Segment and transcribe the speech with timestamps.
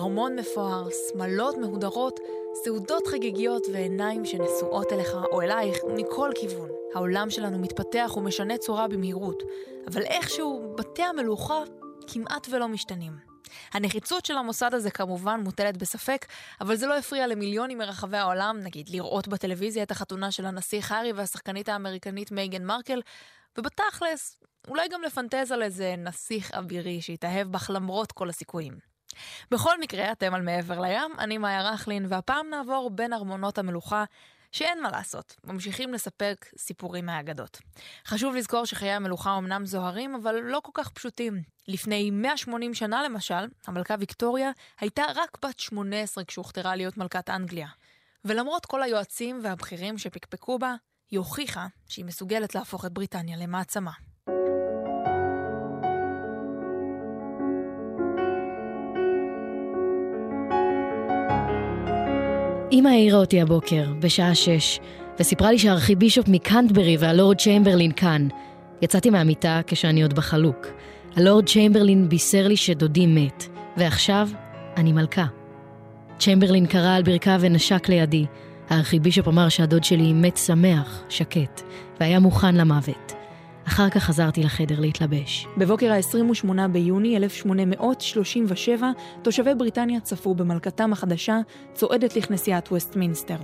[0.00, 2.20] ארמון מפואר, שמלות מהודרות,
[2.64, 6.68] סעודות חגיגיות ועיניים שנשואות אליך או אלייך מכל כיוון.
[6.94, 9.42] העולם שלנו מתפתח ומשנה צורה במהירות,
[9.86, 11.62] אבל איכשהו בתי המלוכה
[12.06, 13.12] כמעט ולא משתנים.
[13.72, 16.26] הנחיצות של המוסד הזה כמובן מוטלת בספק,
[16.60, 21.12] אבל זה לא הפריע למיליונים מרחבי העולם, נגיד לראות בטלוויזיה את החתונה של הנסיך הארי
[21.12, 23.00] והשחקנית האמריקנית מייגן מרקל,
[23.58, 24.36] ובתכלס,
[24.68, 28.89] אולי גם לפנטז על איזה נסיך אבירי שיתאהב בך למרות כל הסיכויים.
[29.50, 34.04] בכל מקרה, אתם על מעבר לים, אני מאיה רכלין, והפעם נעבור בין ארמונות המלוכה,
[34.52, 37.58] שאין מה לעשות, ממשיכים לספק סיפורים מהאגדות.
[38.06, 41.42] חשוב לזכור שחיי המלוכה אמנם זוהרים, אבל לא כל כך פשוטים.
[41.68, 44.50] לפני 180 שנה למשל, המלכה ויקטוריה
[44.80, 47.68] הייתה רק בת 18 כשהוכתרה להיות מלכת אנגליה.
[48.24, 50.74] ולמרות כל היועצים והבכירים שפקפקו בה,
[51.10, 53.92] היא הוכיחה שהיא מסוגלת להפוך את בריטניה למעצמה.
[62.72, 64.80] אמא העירה אותי הבוקר, בשעה שש,
[65.20, 68.28] וסיפרה לי שהארכיבישוף מקנטרברי והלורד צ'יימברלין כאן.
[68.82, 70.66] יצאתי מהמיטה כשאני עוד בחלוק.
[71.16, 73.44] הלורד צ'יימברלין בישר לי שדודי מת,
[73.76, 74.28] ועכשיו
[74.76, 75.26] אני מלכה.
[76.18, 78.26] צ'יימברלין כרע על ברכיו ונשק לידי.
[78.70, 81.62] הארכיבישוף אמר שהדוד שלי מת שמח, שקט,
[82.00, 83.19] והיה מוכן למוות.
[83.70, 85.46] אחר כך חזרתי לחדר להתלבש.
[85.56, 88.90] בבוקר ה-28 ביוני 1837,
[89.22, 91.38] תושבי בריטניה צפו במלכתם החדשה
[91.74, 93.36] צועדת לכנסיית ווסטמינסטר.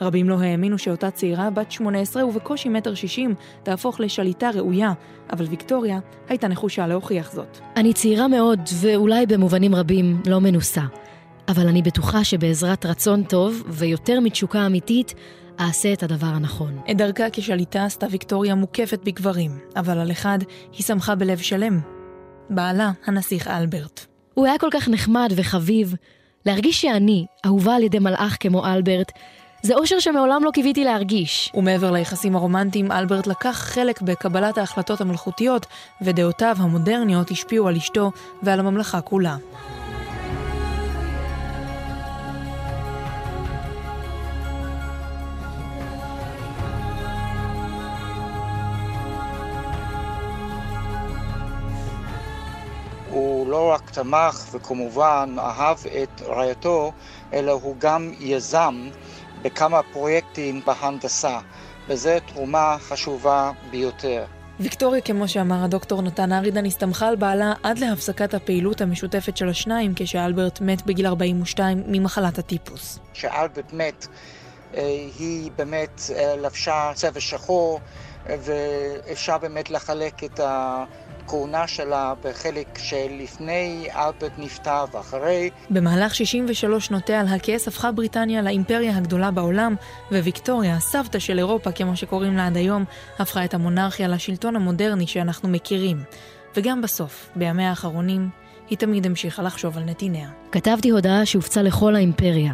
[0.00, 4.92] רבים לא האמינו שאותה צעירה, בת 18 ובקושי מטר שישים, תהפוך לשליטה ראויה,
[5.32, 5.98] אבל ויקטוריה
[6.28, 7.58] הייתה נחושה להוכיח זאת.
[7.76, 10.82] אני צעירה מאוד, ואולי במובנים רבים לא מנוסה.
[11.48, 15.14] אבל אני בטוחה שבעזרת רצון טוב, ויותר מתשוקה אמיתית,
[15.60, 16.78] אעשה את הדבר הנכון.
[16.90, 20.38] את דרכה כשליטה עשתה ויקטוריה מוקפת בגברים, אבל על אחד
[20.72, 21.80] היא שמחה בלב שלם.
[22.50, 24.06] בעלה, הנסיך אלברט.
[24.34, 25.94] הוא היה כל כך נחמד וחביב.
[26.46, 29.12] להרגיש שאני, אהובה על ידי מלאך כמו אלברט,
[29.62, 31.52] זה אושר שמעולם לא קיוויתי להרגיש.
[31.54, 35.66] ומעבר ליחסים הרומנטיים, אלברט לקח חלק בקבלת ההחלטות המלכותיות,
[36.02, 38.10] ודעותיו המודרניות השפיעו על אשתו
[38.42, 39.36] ועל הממלכה כולה.
[53.54, 56.92] לא רק תמך וכמובן אהב את רעייתו,
[57.32, 58.88] אלא הוא גם יזם
[59.42, 61.38] בכמה פרויקטים בהנדסה,
[61.88, 64.24] וזו תרומה חשובה ביותר.
[64.60, 69.92] ויקטוריה, כמו שאמר הדוקטור נתן ארידן, הסתמכה על בעלה עד להפסקת הפעילות המשותפת של השניים,
[69.96, 72.98] כשאלברט מת בגיל 42 ממחלת הטיפוס.
[73.12, 74.06] כשאלברט מת,
[74.76, 74.82] אה,
[75.18, 77.80] היא באמת אה, לבשה צבע שחור,
[78.26, 80.84] ואפשר באמת לחלק את ה...
[81.24, 85.50] הכהונה שלה בחלק שלפני אלברט נפטר ואחרי.
[85.70, 89.74] במהלך 63 שנותיה על הכס הפכה בריטניה לאימפריה הגדולה בעולם,
[90.12, 92.84] וויקטוריה, הסבתא של אירופה כמו שקוראים לה עד היום,
[93.18, 95.96] הפכה את המונרכיה לשלטון המודרני שאנחנו מכירים.
[96.56, 98.28] וגם בסוף, בימיה האחרונים,
[98.70, 100.28] היא תמיד המשיכה לחשוב על נתיניה.
[100.52, 102.52] כתבתי הודעה שהופצה לכל האימפריה.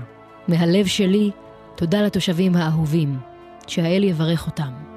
[0.49, 1.31] מהלב שלי,
[1.77, 3.19] תודה לתושבים האהובים.
[3.67, 4.90] שהאל יברך אותם.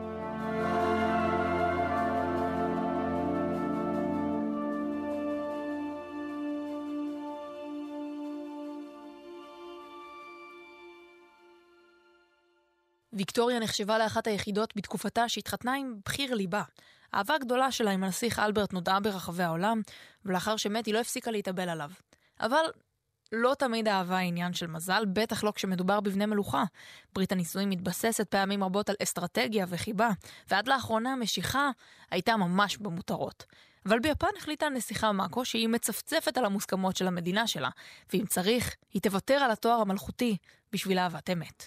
[13.13, 16.63] ויקטוריה נחשבה לאחת היחידות בתקופתה שהתחתנה עם בחיר ליבה.
[17.13, 19.81] האהבה הגדולה שלה עם הנסיך אלברט נודעה ברחבי העולם,
[20.25, 21.91] ולאחר שמת היא לא הפסיקה להתאבל עליו.
[22.39, 22.65] אבל
[23.31, 26.63] לא תמיד אהבה היא עניין של מזל, בטח לא כשמדובר בבני מלוכה.
[27.13, 30.09] ברית הנישואים מתבססת פעמים רבות על אסטרטגיה וחיבה,
[30.49, 31.69] ועד לאחרונה המשיכה
[32.11, 33.45] הייתה ממש במותרות.
[33.85, 37.69] אבל ביפן החליטה הנסיכה מאקו שהיא מצפצפת על המוסכמות של המדינה שלה,
[38.13, 40.37] ואם צריך, היא תוותר על התואר המלכותי
[40.71, 41.65] בשביל אהבת אמת.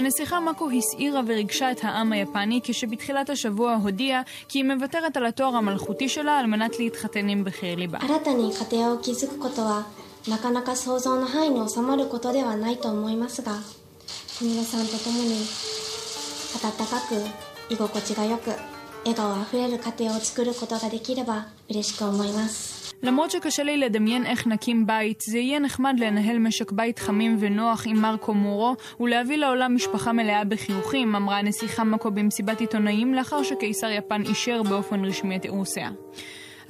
[0.00, 5.56] הנסיכה מאקו הסעירה וריגשה את העם היפני כשבתחילת השבוע הודיעה כי היא מוותרת על התואר
[5.56, 7.98] המלכותי שלה על מנת להתחתן עם בחיר ליבה.
[10.28, 13.52] なかなか想像の範囲に収まることではないと思いますが、
[14.06, 15.46] すみれさんと共に
[16.56, 17.00] 温か
[17.68, 18.50] く居心地がよく
[19.04, 22.79] 笑顔あふれる家庭を作ることができれば嬉しく思います。
[23.03, 27.83] למרות שקשה לי לדמיין איך נקים בית, זה יהיה נחמד לנהל משק בית חמים ונוח
[27.87, 33.91] עם מרקו מורו ולהביא לעולם משפחה מלאה בחיוכים, אמרה הנסיכה מקו במסיבת עיתונאים לאחר שקיסר
[33.91, 35.89] יפן אישר באופן רשמי את אירוסיה.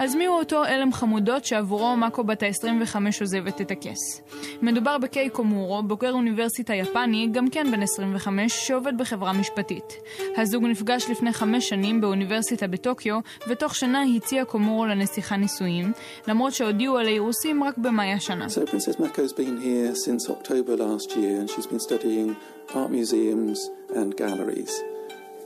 [0.01, 4.21] אז מיהו אותו אלם חמודות שעבורו מאקו בת ה-25 עוזבת את הכס?
[4.61, 9.93] מדובר בקיי קומורו, בוגר אוניברסיטה יפני, גם כן בן 25, שעובד בחברה משפטית.
[10.37, 15.91] הזוג נפגש לפני חמש שנים באוניברסיטה בטוקיו, ותוך שנה הציע קומורו לנסיכה נישואים,
[16.27, 18.45] למרות שהודיעו על האירוסים רק במאי השנה.
[18.45, 18.51] So.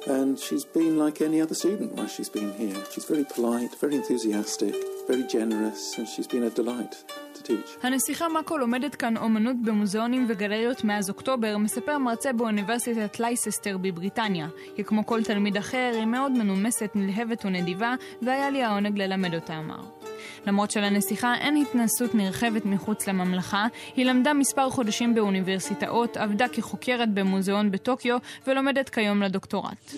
[0.07, 2.75] And she's been like any other student while she's been here.
[2.91, 4.75] She's very polite, very enthusiastic,
[5.07, 6.93] very generous, and she's been a delight
[7.35, 7.77] to teach.
[7.83, 14.47] הנסיכה מאקו לומדת כאן אומנות במוזיאונים וגלריות מאז אוקטובר, מספר מרצה באוניברסיטת לייססטר בבריטניה.
[14.77, 19.57] היא כמו כל תלמיד אחר, היא מאוד מנומסת, נלהבת ונדיבה, והיה לי העונג ללמד אותה,
[19.57, 19.83] אמר.
[20.47, 27.71] למרות שלנסיכה אין התנסות נרחבת מחוץ לממלכה, היא למדה מספר חודשים באוניברסיטאות, עבדה כחוקרת במוזיאון
[27.71, 28.17] בטוקיו
[28.47, 29.93] ולומדת כיום לדוקטורט.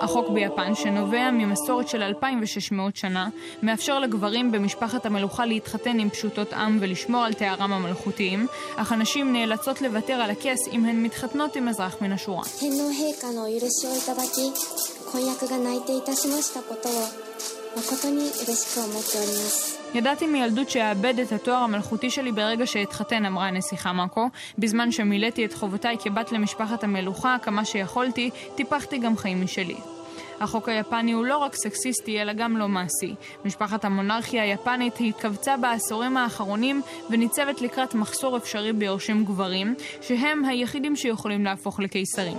[0.00, 3.28] החוק ביפן, שנובע ממסורת של 2,600 שנה,
[3.62, 8.46] מאפשר לגברים במשפחת המלוכה להתחתן עם פשוטות עם ולשמור על תארם המלכותיים,
[8.76, 12.42] אך הנשים נאלצות לוותר על הכס אם הן מתחתנות עם אזרח מן השורה.
[19.94, 24.28] ידעתי מילדות שאאבד את התואר המלכותי שלי ברגע שאתחתן, אמרה הנסיכה מאקו.
[24.58, 29.76] בזמן שמילאתי את חובותיי כבת למשפחת המלוכה כמה שיכולתי, טיפחתי גם חיים משלי.
[30.40, 33.14] החוק היפני הוא לא רק סקסיסטי, אלא גם לא מעשי.
[33.44, 41.44] משפחת המונרכיה היפנית התכווצה בעשורים האחרונים וניצבת לקראת מחסור אפשרי ביורשים גברים, שהם היחידים שיכולים
[41.44, 42.38] להפוך לקיסרים.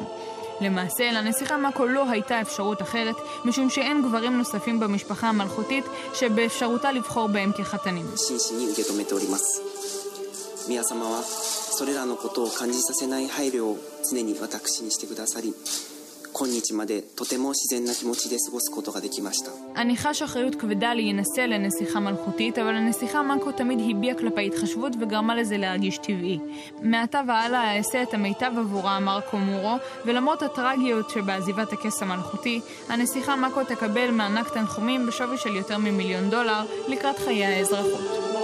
[0.60, 5.84] למעשה, לנסיכה מאקו לא הייתה אפשרות אחרת, משום שאין גברים נוספים במשפחה המלכותית
[6.14, 8.06] שבאפשרותה לבחור בהם כחתנים.
[10.69, 13.78] 宮様はそれらのことを感じさせない配慮を
[14.08, 15.54] 常に私にしてくださり
[16.37, 19.50] 今日までとても自然な気持ちで過ごすことができました.
[19.76, 25.37] אני חש אחריות כבדה להינשא לנסיכה מלכותית, אבל הנסיכה מאקו תמיד הביעה כלפי התחשבות וגרמה
[25.37, 26.38] לזה להרגיש טבעי.
[26.82, 33.64] מעתה והלאה אעשה את המיטב עבורה, אמר קומורו, ולמרות הטרגיות שבעזיבת הכס המלכותי, הנסיכה מאקו
[33.64, 38.35] תקבל מענק תנחומים בשווי של יותר ממיליון דולר לקראת חיי האזרחות.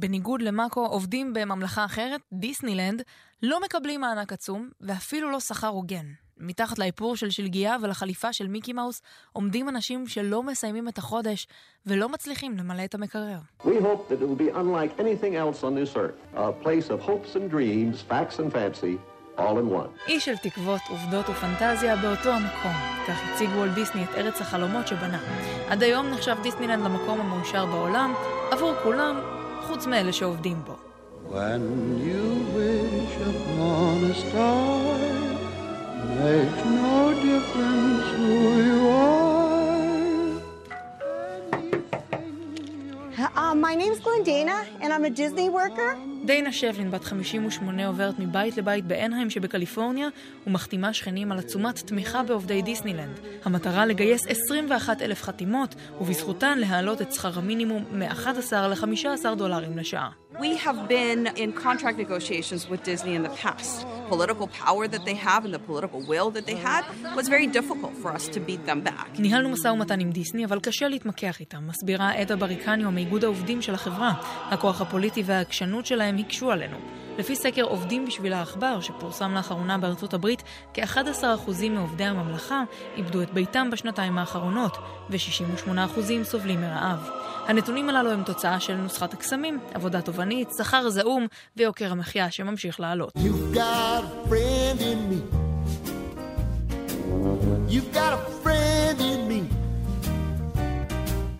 [0.00, 3.02] בניגוד למאקו, עובדים בממלכה אחרת, דיסנילנד,
[3.42, 6.06] לא מקבלים מענק עצום, ואפילו לא שכר הוגן.
[6.38, 9.02] מתחת לאיפור של שלגיה ולחליפה של מיקי מאוס
[9.32, 11.46] עומדים אנשים שלא מסיימים את החודש
[11.86, 13.38] ולא מצליחים למלא את המקרר.
[20.06, 22.72] איש של תקוות, עובדות ופנטזיה באותו המקום.
[23.08, 25.20] כך הציג וולט דיסני את ארץ החלומות שבנה.
[25.68, 28.14] עד היום נחשב דיסנילנד למקום המאושר בעולם,
[28.50, 29.39] עבור כולם
[29.69, 30.75] חוץ מאלה שעובדים בו.
[31.31, 31.63] When
[32.07, 32.25] you
[32.57, 35.15] wish upon a star,
[36.19, 36.95] makes no
[37.27, 38.31] difference who
[38.69, 39.25] you are.
[43.35, 45.91] Uh, my name's Glendana, and I'm a Disney worker.
[46.24, 50.08] דיינה שבלין, בת 58, עוברת מבית לבית באנהיים שבקליפורניה
[50.46, 53.20] ומחתימה שכנים על עצומת תמיכה בעובדי דיסנילנד.
[53.44, 60.10] המטרה לגייס 21 אלף חתימות, ובזכותן להעלות את שכר המינימום מ-11 ל-15 דולרים לשעה.
[60.46, 63.74] We have been in contract negotiations with Disney in the past.
[64.14, 66.82] Political power that they have and the political will that they had
[67.18, 69.08] was very difficult for us to beat them back.
[69.18, 73.74] ניהלנו משא ומתן עם דיסני, אבל קשה להתמקח איתם, מסבירה עדה בריקניו מאיגוד העובדים של
[73.74, 74.12] החברה.
[74.50, 76.76] הכוח הפוליטי והעקשנות שלהם הקשו עלינו.
[77.20, 80.42] לפי סקר עובדים בשביל העכבר שפורסם לאחרונה בארצות הברית,
[80.74, 82.62] כ-11% מעובדי הממלכה
[82.96, 84.76] איבדו את ביתם בשנתיים האחרונות,
[85.10, 85.70] ו-68%
[86.24, 87.10] סובלים מרעב.
[87.46, 93.12] הנתונים הללו הם תוצאה של נוסחת הקסמים, עבודה תובענית, שכר זעום ויוקר המחיה שממשיך לעלות.
[93.16, 93.56] You've
[97.94, 98.79] got a friend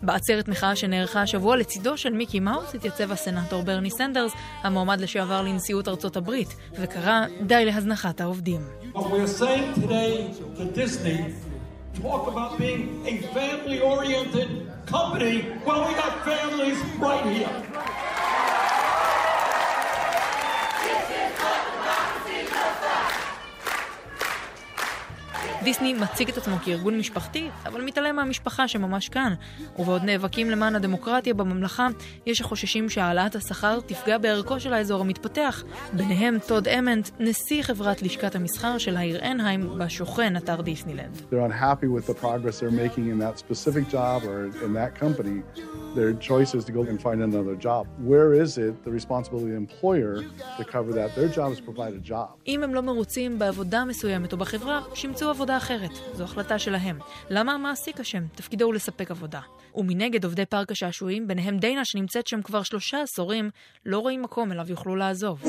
[0.03, 5.89] בעצרת מחאה שנערכה השבוע לצידו של מיקי מאוס התייצב הסנאטור ברני סנדרס, המועמד לשעבר לנשיאות
[5.89, 8.61] ארצות הברית, וקרא די להזנחת העובדים.
[12.03, 14.49] talk about being a family-oriented
[14.87, 17.55] company, well, we got families right here.
[25.65, 29.35] דיסני מציג את עצמו כארגון משפחתי, אבל מתעלם מהמשפחה שממש כאן.
[29.79, 31.89] ובעוד נאבקים למען הדמוקרטיה בממלכה,
[32.27, 35.65] יש החוששים שהעלאת השכר תפגע בערכו של האזור המתפתח.
[35.93, 41.23] ביניהם טוד אמנט, נשיא חברת לשכת המסחר של העיר אנהיים, בה שוכן אתר דיסנילנד.
[45.95, 47.83] Their choice is to go and find another job.
[48.11, 50.13] Where is it the responsibility of the employer
[50.59, 51.09] to cover that?
[51.17, 52.29] Their job is to provide a job.
[52.47, 55.91] אם הם לא מרוצים בעבודה מסוימת או בחברה, שימצאו עבודה אחרת.
[56.13, 56.99] זו החלטה שלהם.
[57.31, 58.23] למה המעסיק אשם?
[58.35, 59.41] תפקידו הוא לספק עבודה.
[59.75, 63.51] ומנגד עובדי פארק השעשועים, ביניהם דיינה שנמצאת שם כבר שלושה עשורים,
[63.87, 65.43] לא רואים מקום אליו יוכלו לעזוב.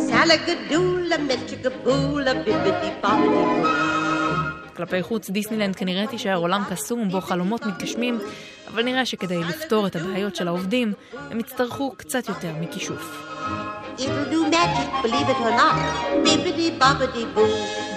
[4.75, 8.19] כלפי חוץ, דיסנילנד כנראה תישאר עולם קסום בו חלומות מתגשמים,
[8.67, 13.30] אבל נראה שכדי לפתור את הבעיות של העובדים, הם יצטרכו קצת יותר מכישוף.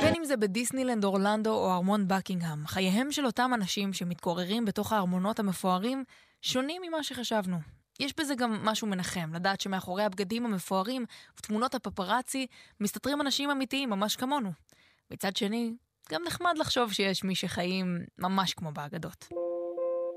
[0.03, 5.39] בין אם זה בדיסנילנד אורלנדו או ארמון בקינגהם, חייהם של אותם אנשים שמתגוררים בתוך הארמונות
[5.39, 6.05] המפוארים
[6.43, 7.59] שונים ממה שחשבנו.
[8.01, 11.05] יש בזה גם משהו מנחם, לדעת שמאחורי הבגדים המפוארים
[11.39, 12.47] ותמונות הפפראצי
[12.81, 14.53] מסתתרים אנשים אמיתיים ממש כמונו.
[15.11, 15.73] מצד שני,
[16.11, 19.27] גם נחמד לחשוב שיש מי שחיים ממש כמו באגדות.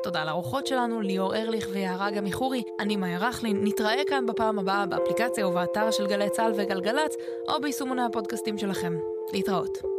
[0.07, 2.63] תודה לארוחות שלנו, ליאור ארליך ויערה גם מחורי.
[2.79, 7.15] אני מאיה רכלין, נתראה כאן בפעם הבאה באפליקציה ובאתר של גלי צה"ל וגלגלצ,
[7.47, 8.97] או ביישומוני הפודקאסטים שלכם.
[9.33, 9.96] להתראות.